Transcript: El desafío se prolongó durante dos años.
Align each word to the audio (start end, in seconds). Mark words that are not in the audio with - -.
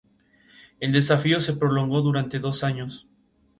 El 0.79 0.93
desafío 0.93 1.39
se 1.39 1.53
prolongó 1.53 2.01
durante 2.01 2.39
dos 2.39 2.63
años. 2.63 3.07